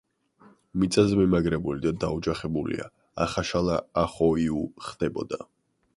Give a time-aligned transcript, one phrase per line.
[0.83, 2.89] მიწაზე მიმაგრებული და დაოჯახებულია
[3.27, 5.41] ახაშალა ახოიუ ხდებოდა.